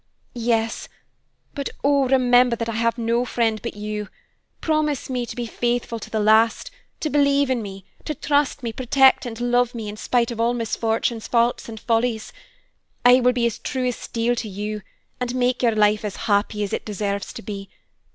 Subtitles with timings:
[0.33, 0.89] "Yes;
[1.53, 4.07] but oh, remember that I have no friend but you!
[4.59, 8.73] Promise me to be faithful to the last to believe in me, to trust me,
[8.73, 12.33] protect and love me, in spite of all misfortunes, faults, and follies.
[13.05, 14.81] I will be true as steel to you,
[15.19, 17.69] and make your life as happy as it deserves to be.